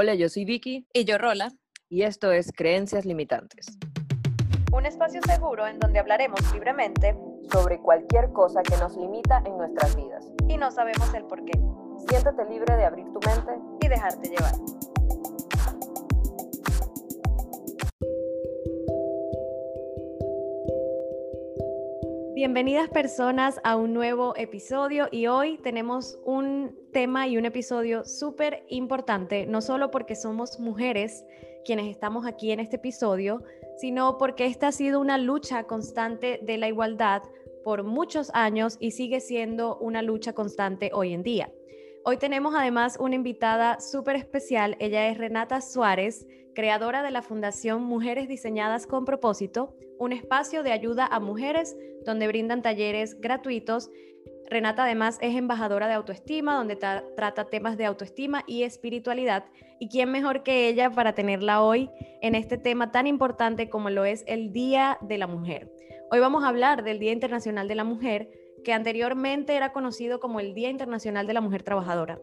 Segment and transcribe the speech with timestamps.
[0.00, 0.86] Hola, yo soy Vicky.
[0.92, 1.50] Y yo Rola.
[1.88, 3.66] Y esto es Creencias Limitantes.
[4.72, 7.16] Un espacio seguro en donde hablaremos libremente
[7.50, 10.24] sobre cualquier cosa que nos limita en nuestras vidas.
[10.46, 11.58] Y no sabemos el por qué.
[12.08, 13.50] Siéntate libre de abrir tu mente
[13.80, 14.54] y dejarte llevar.
[22.38, 28.64] Bienvenidas personas a un nuevo episodio y hoy tenemos un tema y un episodio súper
[28.68, 31.24] importante, no solo porque somos mujeres
[31.64, 33.42] quienes estamos aquí en este episodio,
[33.78, 37.24] sino porque esta ha sido una lucha constante de la igualdad
[37.64, 41.50] por muchos años y sigue siendo una lucha constante hoy en día.
[42.10, 47.82] Hoy tenemos además una invitada súper especial, ella es Renata Suárez, creadora de la Fundación
[47.82, 51.76] Mujeres Diseñadas con Propósito, un espacio de ayuda a mujeres
[52.06, 53.90] donde brindan talleres gratuitos.
[54.48, 59.44] Renata además es embajadora de autoestima, donde trata temas de autoestima y espiritualidad.
[59.78, 61.90] ¿Y quién mejor que ella para tenerla hoy
[62.22, 65.70] en este tema tan importante como lo es el Día de la Mujer?
[66.10, 68.30] Hoy vamos a hablar del Día Internacional de la Mujer,
[68.64, 72.20] que anteriormente era conocido como el Día Internacional de la Mujer Trabajadora.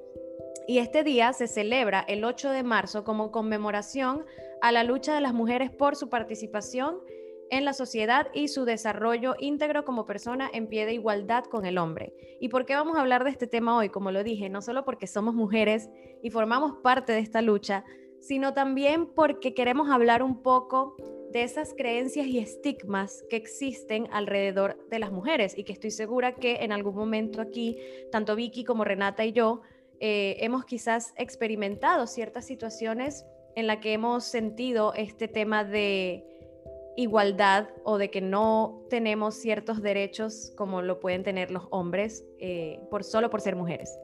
[0.68, 4.26] Y este día se celebra el 8 de marzo como conmemoración
[4.62, 6.98] a la lucha de las mujeres por su participación
[7.52, 11.78] en la sociedad y su desarrollo íntegro como persona en pie de igualdad con el
[11.78, 12.14] hombre.
[12.40, 13.90] ¿Y por qué vamos a hablar de este tema hoy?
[13.90, 15.90] Como lo dije, no solo porque somos mujeres
[16.24, 17.84] y formamos parte de esta lucha,
[18.20, 20.96] sino también porque queremos hablar un poco
[21.32, 26.36] de esas creencias y estigmas que existen alrededor de las mujeres y que estoy segura
[26.36, 27.78] que en algún momento aquí,
[28.12, 29.62] tanto Vicky como Renata y yo,
[30.00, 36.26] eh, hemos quizás experimentado ciertas situaciones en las que hemos sentido este tema de
[36.96, 42.80] igualdad o de que no tenemos ciertos derechos como lo pueden tener los hombres eh,
[42.90, 43.98] por solo por ser mujeres.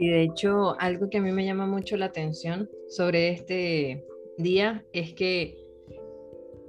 [0.00, 4.02] Y de hecho, algo que a mí me llama mucho la atención sobre este
[4.38, 5.58] día es que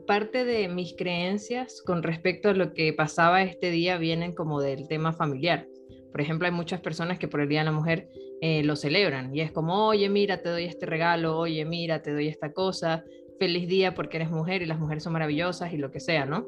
[0.05, 4.89] parte de mis creencias con respecto a lo que pasaba este día vienen como del
[4.89, 5.65] tema familiar.
[6.11, 8.09] Por ejemplo, hay muchas personas que por el Día de la Mujer
[8.41, 12.11] eh, lo celebran y es como, oye, mira, te doy este regalo, oye, mira, te
[12.11, 13.05] doy esta cosa,
[13.41, 16.45] feliz día porque eres mujer y las mujeres son maravillosas y lo que sea, ¿no?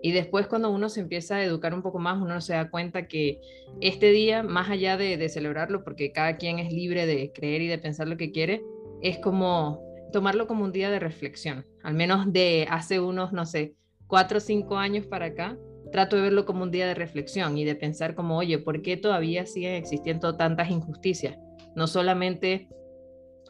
[0.00, 3.08] Y después cuando uno se empieza a educar un poco más, uno se da cuenta
[3.08, 3.40] que
[3.80, 7.78] este día, más allá de, celebrarlo, porque cada quien es libre de creer y de
[7.78, 8.62] pensar lo que quiere,
[9.02, 13.74] es como tomarlo como un día de reflexión, al menos de hace unos, no sé,
[14.06, 15.58] cuatro o cinco años para acá,
[15.90, 18.96] trato de verlo como un día de reflexión y de pensar como, oye, ¿por qué
[18.96, 21.36] todavía siguen existiendo tantas injusticias?
[21.74, 22.68] No solamente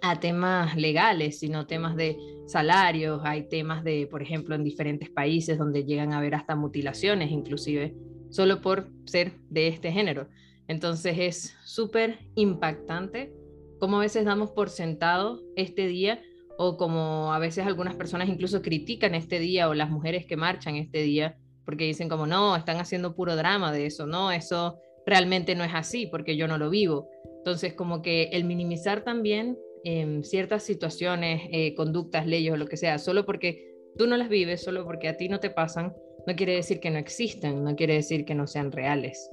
[0.02, 5.58] a temas legales, sino temas de salarios, hay temas de, por ejemplo, en diferentes países
[5.58, 7.94] donde llegan a haber hasta mutilaciones inclusive,
[8.30, 10.28] solo por ser de este género.
[10.68, 13.32] Entonces es súper impactante
[13.78, 16.20] cómo a veces damos por sentado este día
[16.58, 20.76] o como a veces algunas personas incluso critican este día o las mujeres que marchan
[20.76, 21.36] este día
[21.66, 25.74] porque dicen como, no, están haciendo puro drama de eso, no, eso realmente no es
[25.74, 27.08] así porque yo no lo vivo.
[27.38, 32.76] Entonces, como que el minimizar también en ciertas situaciones, eh, conductas, leyes o lo que
[32.76, 35.94] sea, solo porque tú no las vives, solo porque a ti no te pasan,
[36.26, 39.30] no quiere decir que no existan, no quiere decir que no sean reales.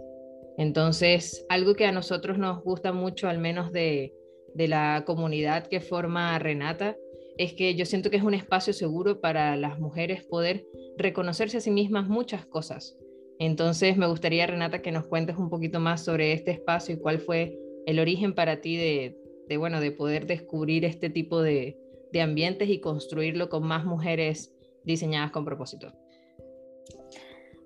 [0.59, 4.13] Entonces, algo que a nosotros nos gusta mucho, al menos de
[4.55, 6.95] la comunidad que forma Renata,
[7.39, 10.67] es que yo siento que es un espacio seguro para las mujeres poder
[10.99, 12.95] reconocerse a sí mismas muchas cosas.
[13.39, 17.17] Entonces me gustaría, Renata, que nos cuentes un poquito más sobre este espacio y cuál
[17.17, 19.17] fue el origen para ti de,
[19.57, 21.77] bueno, de poder descubrir este tipo de,
[22.11, 25.93] de ambientes y construirlo con más mujeres diseñadas con propósito.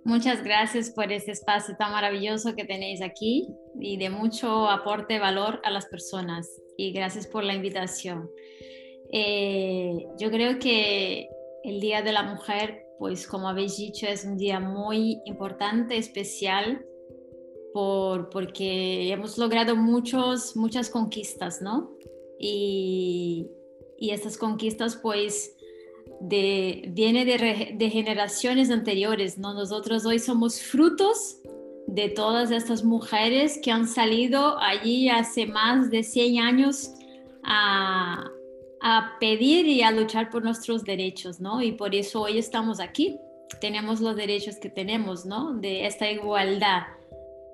[0.08, 5.20] Muchas gracias por este espacio tan maravilloso que tenéis aquí y de mucho aporte de
[5.20, 6.48] valor a las personas.
[6.78, 8.30] Y gracias por la invitación.
[9.12, 11.28] Eh, yo creo que
[11.64, 16.86] el Día de la Mujer, pues como habéis dicho, es un día muy importante, especial,
[17.74, 21.92] por, porque hemos logrado muchos, muchas conquistas, ¿no?
[22.40, 23.48] Y,
[23.98, 25.58] y estas conquistas, pues,
[26.19, 29.54] de, viene de, generaciones anteriores, ¿no?
[29.54, 31.38] Nosotros hoy somos frutos
[31.88, 36.92] de todas estas mujeres que han salido allí hace más de 100 años
[37.44, 38.25] a,
[38.81, 41.62] a pedir y a luchar por nuestros derechos, ¿no?
[41.62, 43.18] Y por eso hoy estamos aquí.
[43.62, 45.54] Tenemos los derechos que tenemos, ¿no?
[45.54, 46.84] De esta igualdad,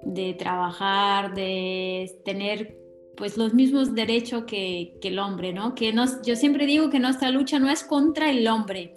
[0.05, 2.77] de trabajar, de tener
[3.15, 5.75] pues los mismos derechos que, que el hombre, ¿no?
[5.75, 8.95] Que nos, yo siempre digo que nuestra lucha no es contra el hombre,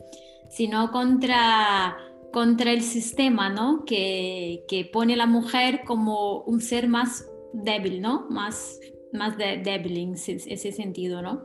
[0.49, 1.97] sino contra,
[2.32, 3.85] contra el sistema, ¿no?
[3.85, 8.26] Que, que pone a la mujer como un ser más débil, ¿no?
[8.31, 8.79] Más
[9.17, 11.44] más débil en ese, sentido, ¿no?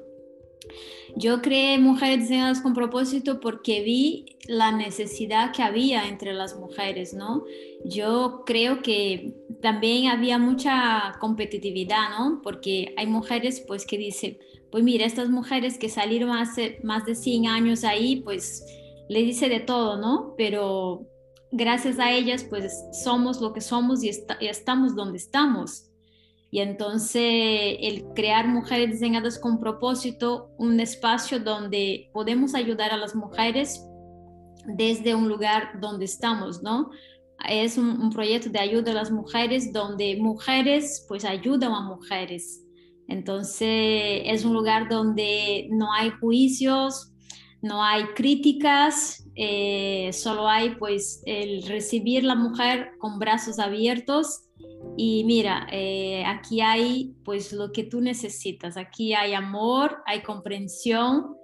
[1.16, 7.14] Yo creé Mujeres Diseñadas con propósito porque vi la necesidad que había entre las mujeres,
[7.14, 7.44] ¿no?
[7.86, 12.42] Yo creo que también había mucha competitividad, ¿no?
[12.42, 14.38] Porque hay mujeres pues que dicen,
[14.72, 18.66] pues mira, estas mujeres que salieron hace más de 100 años ahí, pues
[19.10, 20.34] le dice de todo, ¿no?
[20.38, 21.08] Pero
[21.52, 25.91] gracias a ellas pues somos lo que somos y, y estamos donde estamos.
[26.54, 33.16] Y entonces el crear mujeres diseñadas con propósito, un espacio donde podemos ayudar a las
[33.16, 33.88] mujeres
[34.66, 36.92] desde un lugar donde estamos, ¿no?
[37.48, 42.62] Es un, proyecto de ayuda a las mujeres donde mujeres pues ayudan a mujeres.
[43.08, 47.14] Entonces es un lugar donde no hay juicios,
[47.62, 54.50] no hay críticas, eh, solo hay pues el recibir la mujer con brazos abiertos
[54.98, 61.36] y mira, eh, aquí hay pues lo que tú necesitas, aquí hay amor, hay comprensión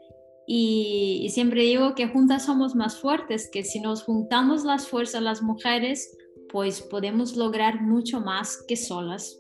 [0.49, 5.41] y, siempre digo que juntas somos más fuertes, que si nos juntamos las fuerzas las
[5.41, 6.17] mujeres,
[6.49, 9.38] pues podemos lograr mucho más que solas.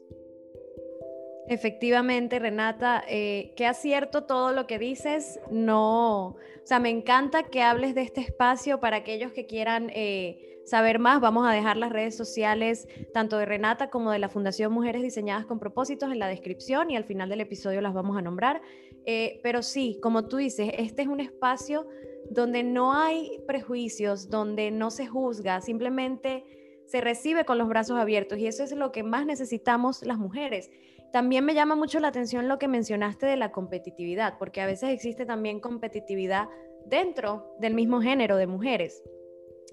[1.47, 5.39] Efectivamente, Renata, eh, qué acierto todo lo que dices.
[5.49, 10.56] No, o sea, me encanta que hables de este espacio para aquellos que quieran eh,
[10.67, 11.21] saber más.
[11.21, 15.45] Vamos a dejar las redes sociales tanto de Renata como de la Fundación Mujeres Diseñadas
[15.45, 18.61] con Propósitos en la descripción y al final del episodio las vamos a nombrar.
[19.05, 21.87] Eh, pero sí, como tú dices, este es un espacio
[22.29, 26.43] donde no hay prejuicios, donde no se juzga, simplemente
[26.85, 30.69] se recibe con los brazos abiertos y eso es lo que más necesitamos las mujeres.
[31.13, 34.89] También me llama mucho la atención lo que mencionaste de la competitividad, porque a veces
[34.89, 36.49] existe también competitividad
[36.85, 39.03] dentro del mismo género de mujeres.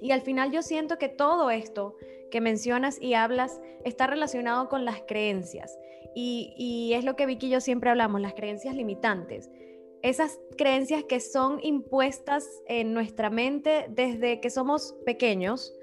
[0.00, 1.96] Y al final yo siento que todo esto
[2.30, 5.78] que mencionas y hablas está relacionado con las creencias.
[6.14, 9.50] Y, es lo que Vicky y yo siempre hablamos, las creencias limitantes.
[10.02, 15.74] Esas creencias que son impuestas en nuestra mente desde que somos pequeños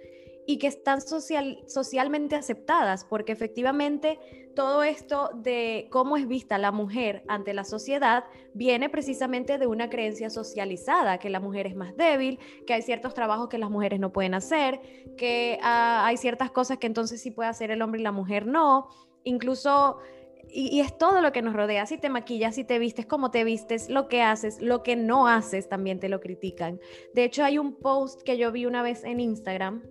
[0.45, 4.19] y que están social, socialmente aceptadas, porque efectivamente
[4.55, 9.89] todo esto de cómo es vista la mujer ante la sociedad viene precisamente de una
[9.89, 13.99] creencia socializada, que la mujer es más débil, que hay ciertos trabajos que las mujeres
[13.99, 14.81] no pueden hacer,
[15.17, 18.45] que ah, hay ciertas cosas que entonces sí puede hacer el hombre y la mujer
[18.45, 18.87] no,
[19.23, 19.99] incluso...
[20.53, 21.85] Y, es todo lo que nos rodea.
[21.85, 25.27] Si te maquillas, si te vistes, cómo te vistes, lo que haces, lo que no
[25.27, 26.81] haces, también te lo critican.
[27.13, 29.81] De hecho, hay un post que yo vi una vez en Instagram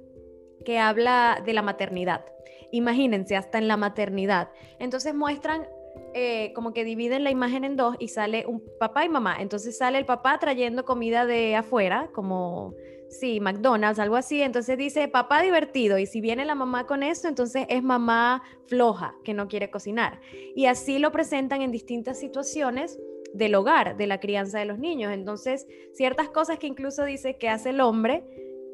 [0.65, 2.25] que habla de la maternidad.
[2.73, 4.51] Imagínense, hasta en la maternidad.
[4.79, 5.67] Entonces muestran
[6.13, 9.37] eh, como que dividen la imagen en dos y sale un papá y mamá.
[9.41, 12.75] Entonces sale el papá trayendo comida de afuera, como,
[13.09, 14.43] sí, McDonald's, algo así.
[14.43, 19.15] Entonces dice papá divertido y si viene la mamá con eso, entonces es mamá floja,
[19.25, 20.21] que no quiere cocinar.
[20.55, 22.99] Y así lo presentan en distintas situaciones
[23.33, 25.13] del hogar, de la crianza de los niños.
[25.13, 28.25] Entonces, ciertas cosas que incluso dice que hace el hombre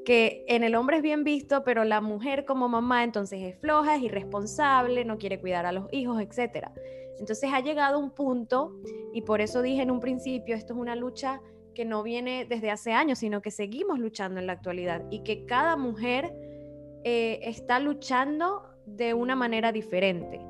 [0.06, 3.97] que en el hombre es bien visto, pero la mujer como mamá entonces es floja,
[3.97, 6.69] es irresponsable, no quiere cuidar a los hijos, etc.
[7.19, 8.81] Entonces ha llegado un punto,
[9.12, 11.43] y por eso dije en un principio, esto es una lucha
[11.75, 15.44] que no viene desde hace años, sino que seguimos luchando en la actualidad y que
[15.44, 16.32] cada mujer
[17.02, 20.41] eh, está luchando de una manera diferente.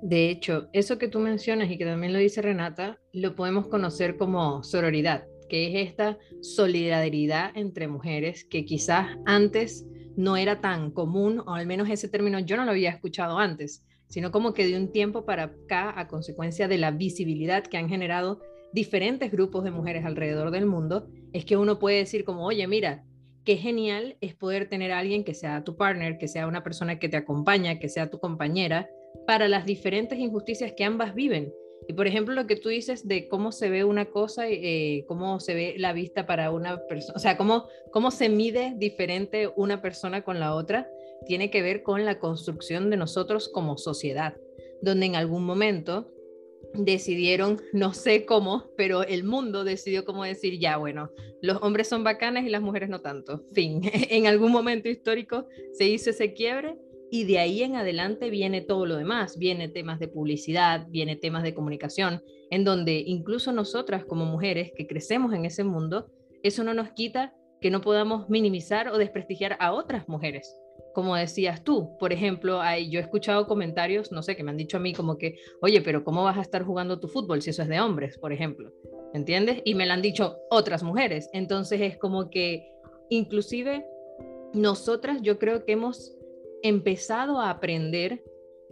[0.00, 4.16] De hecho, eso que tú mencionas y que también lo dice Renata, lo podemos conocer
[4.16, 9.86] como sororidad que es esta solidaridad entre mujeres que quizás antes
[10.16, 13.84] no era tan común, o al menos ese término yo no lo había escuchado antes,
[14.08, 17.88] sino como que de un tiempo para acá, a consecuencia de la visibilidad que han
[17.88, 18.40] generado
[18.72, 23.04] diferentes grupos de mujeres alrededor del mundo, es que uno puede decir como, oye, mira,
[23.44, 26.98] qué genial es poder tener a alguien que sea tu partner, que sea una persona
[26.98, 28.88] que te acompaña, que sea tu compañera,
[29.26, 31.52] para las diferentes injusticias que ambas viven
[31.88, 35.40] y por ejemplo, lo que tú dices de cómo se ve una cosa, eh, cómo
[35.40, 39.80] se ve la vista para una persona, o sea, cómo, cómo se mide diferente una
[39.80, 40.86] persona con la otra,
[41.24, 44.36] tiene que ver con la construcción de nosotros como sociedad,
[44.82, 46.12] donde en algún momento
[46.74, 52.04] decidieron, no sé cómo, pero el mundo decidió cómo decir, ya bueno, los hombres son
[52.04, 53.44] bacanas y las mujeres no tanto.
[53.54, 53.80] Fin,
[54.10, 56.76] en algún momento histórico se hizo ese quiebre
[57.10, 61.42] y de ahí en adelante viene todo lo demás, viene temas de publicidad, viene temas
[61.42, 66.10] de comunicación, en donde incluso nosotras como mujeres que crecemos en ese mundo,
[66.42, 70.54] eso no nos quita que no podamos minimizar o desprestigiar a otras mujeres.
[70.94, 74.56] Como decías tú, por ejemplo, hay, yo he escuchado comentarios, no sé, que me han
[74.56, 77.50] dicho a mí como que, oye, pero ¿cómo vas a estar jugando tu fútbol si
[77.50, 78.72] eso es de hombres, por ejemplo?
[79.14, 79.60] ¿Entiendes?
[79.64, 81.30] Y me lo han dicho otras mujeres.
[81.32, 82.70] Entonces es como que
[83.10, 83.86] inclusive
[84.52, 86.17] nosotras yo creo que hemos
[86.62, 88.22] empezado a aprender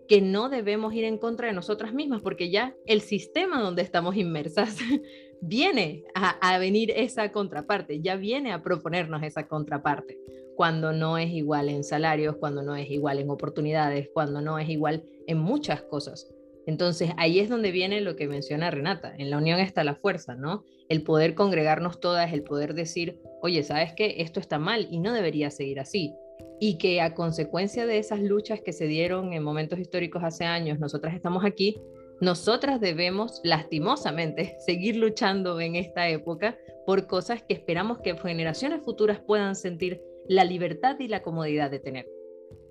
[0.06, 4.16] que no debemos ir en contra de nosotras mismas, porque ya el sistema donde estamos
[4.16, 4.78] inmersas
[5.40, 10.18] viene a, venir esa contraparte, ya viene a proponernos esa contraparte,
[10.54, 14.68] cuando no es igual en salarios, cuando no es igual en oportunidades, cuando no es
[14.68, 16.32] igual en muchas cosas.
[16.66, 20.34] Entonces ahí es donde viene lo que menciona Renata, en la unión está la fuerza,
[20.34, 20.64] ¿no?
[20.88, 24.16] El poder congregarnos todas, el poder decir, oye, ¿sabes qué?
[24.18, 26.14] Esto está mal y no debería seguir así
[26.60, 30.78] y que a consecuencia de esas luchas que se dieron en momentos históricos hace años,
[30.78, 31.80] nosotras estamos aquí,
[32.20, 39.20] nosotras debemos lastimosamente seguir luchando en esta época por cosas que esperamos que generaciones futuras
[39.20, 42.06] puedan sentir la libertad y la comodidad de tener.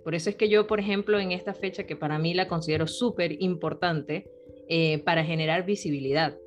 [0.04, 2.86] Por eso es que yo, por ejemplo, en esta fecha que para mí la considero
[2.88, 4.30] súper importante
[4.68, 6.38] eh, para generar visibilidad,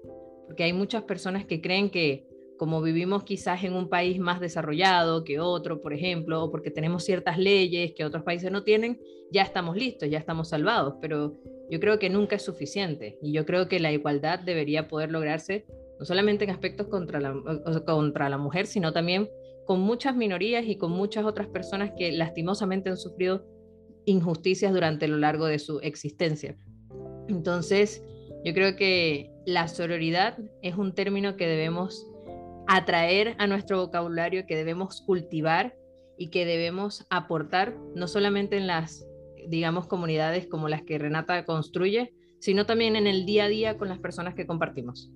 [0.47, 2.28] porque hay muchas personas que creen que
[2.59, 7.05] como vivimos quizás en un país más desarrollado que otro, por ejemplo, o porque tenemos
[7.05, 9.01] ciertas leyes que otros países no tienen,
[9.33, 11.35] ya estamos listos, ya estamos salvados, pero
[11.71, 15.67] yo creo que nunca es suficiente y yo creo que la igualdad debería poder lograrse
[15.99, 17.35] no solamente en aspectos contra la,
[17.87, 19.29] contra la mujer, sino también
[19.67, 23.45] con muchas minorías y con muchas otras personas que lastimosamente han sufrido
[24.05, 26.57] injusticias durante lo largo de su existencia.
[27.29, 28.03] Entonces,
[28.45, 32.07] yo creo que la sororidad es un término que debemos
[32.69, 35.75] atraer a nuestro vocabulario, que debemos cultivar
[36.19, 39.07] y que debemos aportar, no solamente en las,
[39.49, 43.89] digamos, comunidades como las que Renata construye, sino también en el día a día con
[43.89, 45.11] las personas que compartimos.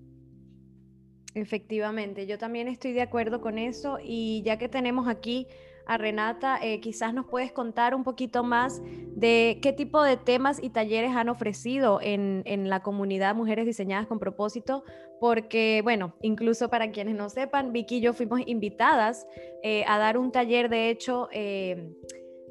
[1.35, 5.47] Efectivamente, yo también estoy de acuerdo con eso y ya que tenemos aquí
[5.87, 10.63] a Renata, eh, quizás nos puedes contar un poquito más de qué tipo de temas
[10.63, 14.85] y talleres han ofrecido en, la comunidad Mujeres Diseñadas con Propósito,
[15.21, 19.27] porque, bueno, incluso para quienes no sepan, Vicky y yo fuimos invitadas
[19.63, 21.93] eh, a dar un taller, de hecho, eh,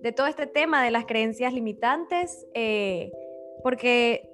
[0.01, 2.47] de todo este tema de las creencias limitantes,
[3.63, 4.29] porque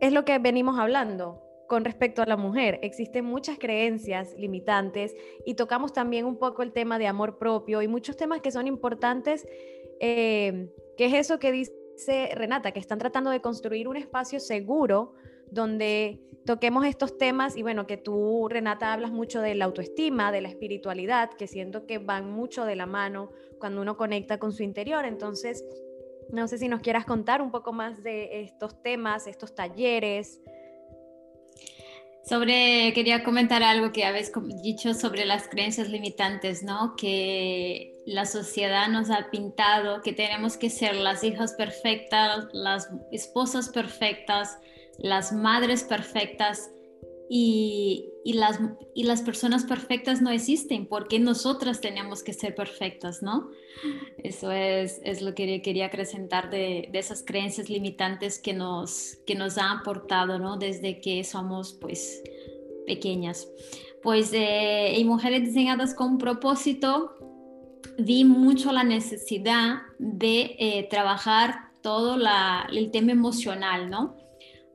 [0.00, 2.78] es lo que venimos hablando con respecto a la mujer.
[2.82, 5.14] Existen muchas creencias limitantes
[5.46, 8.66] y tocamos también un poco el tema de amor propio y muchos temas que son
[8.66, 9.46] importantes,
[10.00, 15.14] eh, que es eso que dice Renata, que están tratando de construir un espacio seguro
[15.50, 20.40] donde toquemos estos temas y bueno, que tú, Renata, hablas mucho de la autoestima, de
[20.40, 24.62] la espiritualidad, que siento que van mucho de la mano cuando uno conecta con su
[24.62, 25.04] interior.
[25.04, 25.64] Entonces,
[26.30, 30.40] no sé si nos quieras contar un poco más de estos temas, estos talleres,
[32.24, 36.94] sobre, quería comentar algo que habéis dicho sobre las creencias limitantes, ¿no?
[36.96, 43.68] Que la sociedad nos ha pintado que tenemos que ser las hijas perfectas, las esposas
[43.70, 44.58] perfectas,
[44.98, 46.70] las madres perfectas
[47.34, 48.60] y, las,
[48.94, 53.48] y las personas perfectas no existen porque nosotras tenemos que ser perfectas, ¿no?
[54.18, 59.34] Eso es, es lo que quería acrecentar de, de, esas creencias limitantes que nos, que
[59.34, 60.58] nos han aportado, ¿no?
[60.58, 62.22] Desde que somos, pues,
[62.84, 63.48] pequeñas.
[64.02, 67.14] Pues eh, en Mujeres Diseñadas con Propósito
[67.96, 74.21] vi mucho la necesidad de eh, trabajar todo la, el tema emocional, ¿no?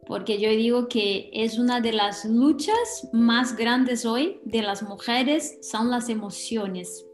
[0.08, 5.60] Porque yo digo que es una de las luchas más grandes hoy de las mujeres,
[5.62, 7.06] son las emociones,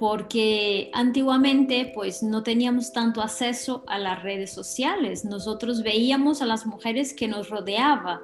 [0.00, 6.66] porque antiguamente pues no teníamos tanto acceso a las redes sociales, nosotros veíamos a las
[6.66, 8.18] mujeres que nos rodeaban,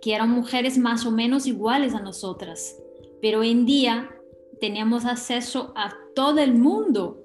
[0.00, 2.76] que eran mujeres más o menos iguales a nosotras,
[3.20, 4.08] pero hoy en día
[4.60, 7.16] tenemos acceso a todo el mundo.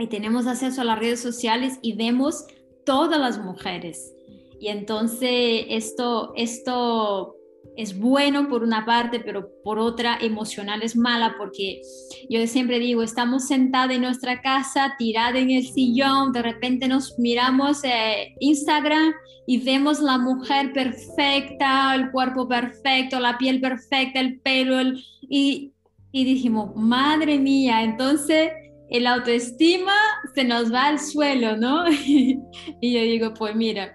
[0.00, 2.46] Y tenemos acceso a las redes sociales y vemos
[2.84, 4.14] todas las mujeres
[4.60, 7.34] y entonces esto, esto
[7.76, 11.80] es bueno por una parte, pero por otra emocional es mala porque
[12.28, 17.16] yo siempre digo, estamos sentados en nuestra casa, tirada en el sillón, de repente nos
[17.20, 19.12] miramos eh, Instagram
[19.46, 25.72] y vemos la mujer perfecta, el cuerpo perfecto, la piel perfecta, el pelo, y,
[26.10, 28.50] y dijimos, madre mía, entonces
[28.90, 29.94] el autoestima
[30.34, 31.84] se nos va al suelo, ¿no?
[32.06, 32.40] y
[32.80, 33.94] yo digo, pues mira,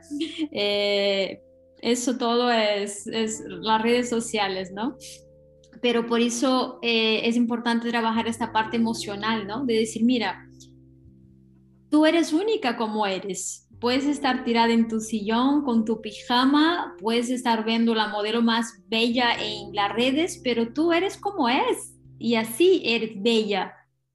[0.51, 1.41] eh,
[1.81, 4.95] eso todo es, las redes sociales, ¿no?
[5.81, 9.65] Pero por eso eh, es importante trabajar esta parte emocional, ¿no?
[9.65, 10.47] De decir, mira,
[11.89, 13.67] tú eres única como eres.
[13.79, 18.81] Puedes estar tirada en tu sillón con tu pijama, puedes estar viendo la modelo más
[18.87, 23.73] bella en las redes, pero tú eres como es y así eres bella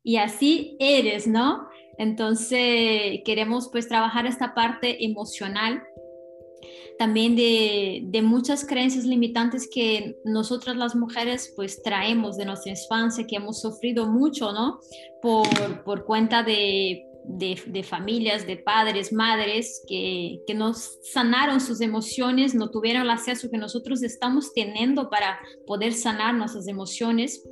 [0.09, 1.69] y así eres, ¿no?
[1.99, 5.83] Entonces queremos pues trabajar esta parte emocional
[6.99, 13.27] también de, de, muchas creencias limitantes que nosotras las mujeres pues traemos de nuestra infancia,
[13.27, 14.81] que hemos sufrido mucho, ¿no?
[15.21, 22.55] Por, por cuenta de, de, familias, de padres, madres que, que no sanaron sus emociones,
[22.55, 27.43] no tuvieron el acceso que nosotros estamos teniendo para poder sanar nuestras emociones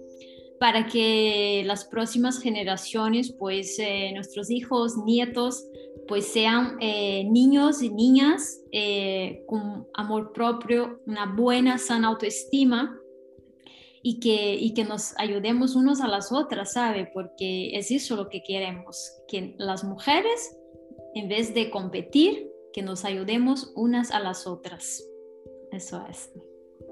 [0.59, 5.65] para que las próximas generaciones, pues eh, nuestros hijos, nietos,
[6.09, 12.99] pues sean eh, niños y niñas eh, con amor propio, una buena, sana autoestima
[14.03, 17.11] y que, y que nos ayudemos unos a las otras, ¿sabe?
[17.13, 20.57] Porque es eso lo que queremos, que las mujeres,
[21.15, 25.03] en vez de competir, que nos ayudemos unas a las otras.
[25.73, 26.31] Eso es.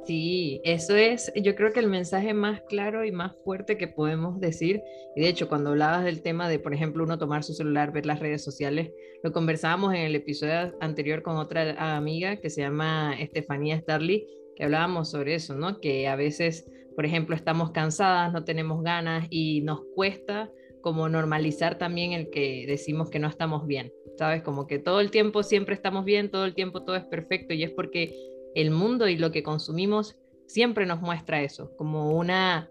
[0.06, 4.38] Sí, eso es, yo creo que el mensaje más claro y más fuerte que podemos
[4.38, 4.82] decir,
[5.16, 8.04] y de hecho cuando hablabas del tema de, por ejemplo, uno tomar su celular, ver
[8.04, 8.92] las redes sociales,
[9.22, 14.64] lo conversábamos en el episodio anterior con otra amiga que se llama Estefanía Starley, que
[14.64, 15.80] hablábamos sobre eso, ¿no?
[15.80, 20.50] Que a veces, por ejemplo, estamos cansadas, no tenemos ganas y nos cuesta
[20.82, 24.42] como normalizar también el que decimos que no estamos bien, ¿sabes?
[24.42, 27.62] Como que todo el tiempo siempre estamos bien, todo el tiempo todo es perfecto y
[27.62, 28.14] es porque
[28.54, 32.70] el mundo y lo que consumimos siempre nos muestra eso, como una,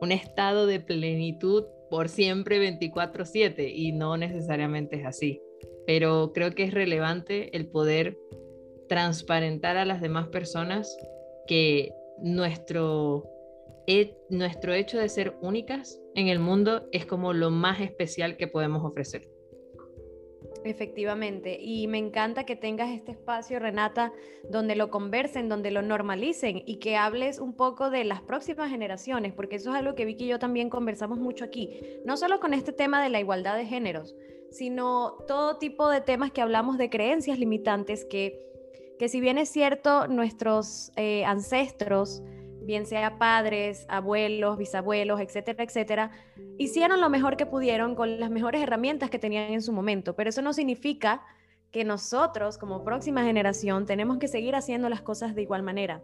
[0.00, 5.40] un estado de plenitud por siempre 24/7 y no necesariamente es así.
[5.86, 8.18] Pero creo que es relevante el poder
[8.88, 10.96] transparentar a las demás personas
[11.46, 13.28] que nuestro,
[14.30, 18.84] nuestro hecho de ser únicas en el mundo es como lo más especial que podemos
[18.84, 19.33] ofrecer.
[20.64, 24.14] Efectivamente, y me encanta que tengas este espacio, Renata,
[24.48, 29.34] donde lo conversen, donde lo normalicen y que hables un poco de las próximas generaciones,
[29.34, 32.54] porque eso es algo que Vicky y yo también conversamos mucho aquí, no solo con
[32.54, 34.16] este tema de la igualdad de géneros,
[34.50, 38.40] sino todo tipo de temas que hablamos de creencias limitantes que,
[38.98, 42.22] que si bien es cierto, nuestros eh, ancestros
[42.64, 46.10] bien sea padres, abuelos, bisabuelos, etcétera, etcétera,
[46.58, 50.30] hicieron lo mejor que pudieron con las mejores herramientas que tenían en su momento, pero
[50.30, 51.22] eso no significa
[51.70, 56.02] que nosotros como próxima generación tenemos que seguir haciendo las cosas de igual manera.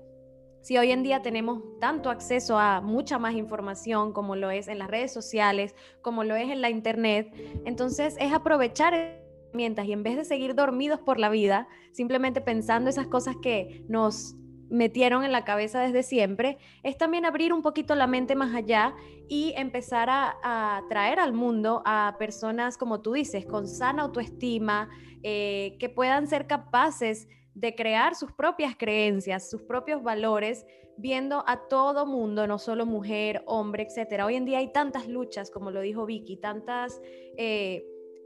[0.63, 4.79] Si hoy en día tenemos tanto acceso a mucha más información como lo es en
[4.79, 7.33] las redes sociales, como lo es en la internet,
[7.65, 12.91] entonces es aprovechar herramientas y en vez de seguir dormidos por la vida, simplemente pensando
[12.91, 14.35] esas cosas que nos
[14.71, 18.95] metieron en la cabeza desde siempre, es también abrir un poquito la mente más allá
[19.29, 24.89] y empezar a, traer al mundo a personas, como tú dices, con sana autoestima,
[25.23, 31.69] eh, que puedan ser capaces de crear sus propias creencias, sus propios valores, viendo a
[31.69, 34.27] todo mundo, no solo mujer, hombre, etcétera.
[34.27, 37.01] Hoy en día hay tantas luchas, como lo dijo Vicky, tantas
[37.37, 37.85] eh,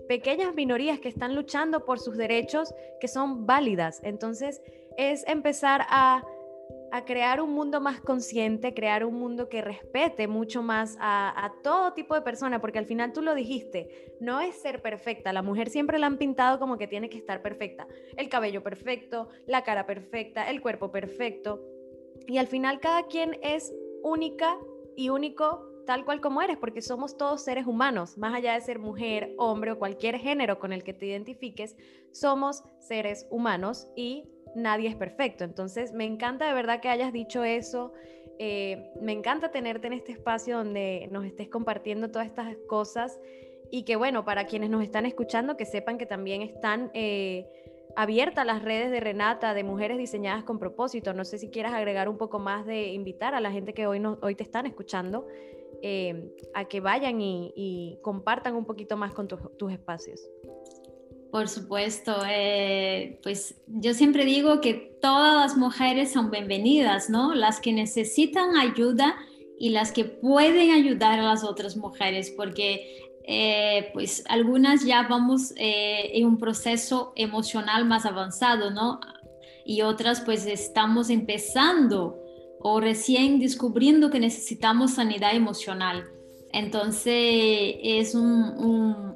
[0.09, 4.01] pequeñas minorías que están luchando por sus derechos que son válidas.
[4.03, 4.61] Entonces,
[4.97, 6.25] es empezar a
[6.95, 11.93] a crear un mundo más consciente, crear un mundo que respete mucho más a, todo
[11.93, 15.71] tipo de personas, porque al final tú lo dijiste, no es ser perfecta, la mujer
[15.71, 19.87] siempre la han pintado como que tiene que estar perfecta, el cabello perfecto, la cara
[19.87, 21.61] perfecta, el cuerpo perfecto,
[22.29, 24.57] y al final cada quien es única
[24.97, 28.79] y único tal cual como eres, porque somos todos seres humanos, más allá de ser
[28.79, 31.77] mujer, hombre o cualquier género con el que te identifiques,
[32.13, 35.45] somos seres humanos y nadie es perfecto.
[35.45, 37.93] Entonces, me encanta de verdad que hayas dicho eso.
[38.38, 43.21] Eh, me encanta tenerte en este espacio donde nos estés compartiendo todas estas cosas
[43.71, 47.47] y que bueno, para quienes nos están escuchando, que sepan que también están eh,
[47.97, 51.14] abiertas las redes de Renata, de Mujeres Diseñadas con Propósito.
[51.14, 54.03] No sé si quieras agregar un poco más de invitar a la gente que hoy,
[54.21, 55.27] hoy te están escuchando
[55.83, 60.21] eh, a que vayan y, compartan un poquito más con tus espacios.
[61.35, 67.35] Por supuesto, eh, pues yo siempre digo que todas las mujeres son bienvenidas, ¿no?
[67.35, 69.16] Las que necesitan ayuda
[69.59, 75.53] y las que pueden ayudar a las otras mujeres, porque eh, pues algunas ya vamos
[75.57, 79.01] eh, en un proceso emocional más avanzado, ¿no?
[79.66, 82.16] Y otras pues estamos empezando
[82.61, 86.05] o recién descubriendo que necesitamos sanidad emocional.
[86.53, 89.13] Entonces es un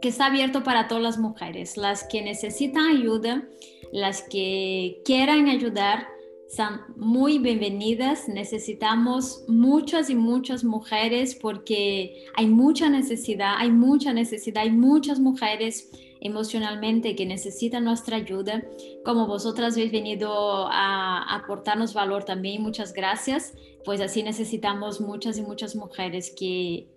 [0.00, 3.48] que está abierto para todas las mujeres, las que necesitan ayuda,
[3.92, 6.06] las que quieran ayudar,
[6.48, 8.28] son muy bienvenidas.
[8.28, 15.90] Necesitamos muchas y muchas mujeres porque hay mucha necesidad, hay mucha necesidad, hay muchas mujeres
[16.20, 18.64] emocionalmente que necesitan nuestra ayuda.
[19.04, 23.54] Como vosotras habéis venido a aportarnos valor también, muchas gracias.
[23.84, 26.88] Pues así necesitamos muchas y muchas mujeres que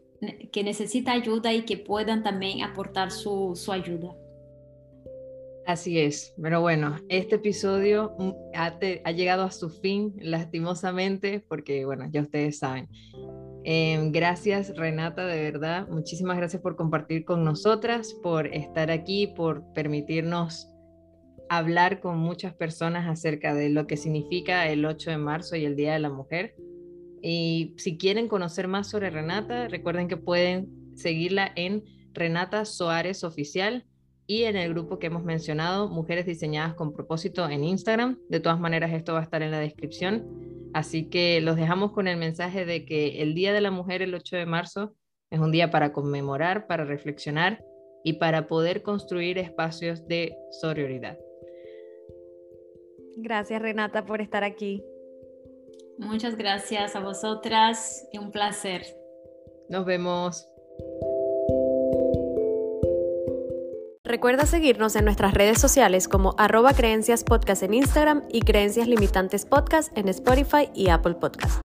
[0.52, 4.16] que necesita ayuda y que puedan también aportar su, ayuda.
[5.66, 11.86] Así es, pero bueno, este episodio mm, ha, ha, llegado a su fin, lastimosamente, porque
[11.86, 12.90] bueno, ya ustedes saben.
[13.64, 15.88] Em, gracias Renata, de verdad.
[15.90, 20.70] Muchísimas gracias por compartir con nosotras, por estar aquí, por permitirnos
[21.50, 25.76] hablar con muchas personas acerca de lo que significa el 8 de marzo y el
[25.76, 26.56] Día de la Mujer.
[27.22, 33.86] Y si quieren conocer más sobre Renata, recuerden que pueden seguirla en Renata Soares Oficial
[34.28, 38.20] y en el grupo que hemos mencionado, Mujeres Diseñadas con Propósito en Instagram.
[38.30, 40.70] De todas maneras, esto va a estar en la descripción.
[40.74, 44.14] Así que los dejamos con el mensaje de que el Día de la Mujer, el
[44.14, 44.94] 8 de marzo,
[45.32, 47.64] es un día para conmemorar, para reflexionar
[48.04, 51.18] y para poder construir espacios de sororidad.
[53.18, 54.84] Gracias Renata por estar aquí.
[56.00, 58.86] Muchas gracias a vosotras y un placer.
[59.70, 60.48] Nos vemos.
[64.06, 69.46] Recuerda seguirnos en nuestras redes sociales como arroba creencias podcast en Instagram y creencias limitantes
[69.46, 71.58] podcast en Spotify y Apple Podcast.